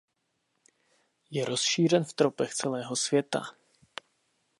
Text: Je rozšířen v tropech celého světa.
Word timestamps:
Je 1.31 1.45
rozšířen 1.45 2.03
v 2.03 2.13
tropech 2.13 2.53
celého 2.55 2.95
světa. 2.95 3.41